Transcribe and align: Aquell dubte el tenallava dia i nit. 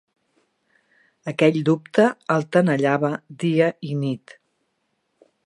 Aquell 1.31 1.59
dubte 1.67 2.07
el 2.37 2.47
tenallava 2.57 3.13
dia 3.45 3.69
i 3.91 3.95
nit. 4.07 4.37